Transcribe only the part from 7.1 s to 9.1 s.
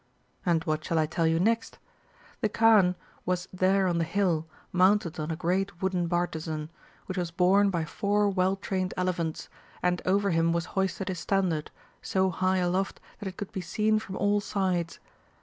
was borne by four well trained